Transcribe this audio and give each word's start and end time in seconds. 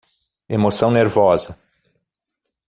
Emoção 0.49 0.89
nervosa 0.89 1.59